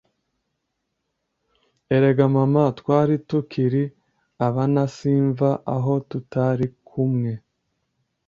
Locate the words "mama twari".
2.35-3.15